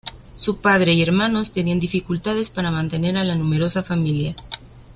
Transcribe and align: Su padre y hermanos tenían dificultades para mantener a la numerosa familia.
Su 0.35 0.57
padre 0.61 0.95
y 0.95 1.03
hermanos 1.03 1.51
tenían 1.51 1.79
dificultades 1.79 2.49
para 2.49 2.71
mantener 2.71 3.17
a 3.17 3.23
la 3.23 3.35
numerosa 3.35 3.83
familia. 3.83 4.35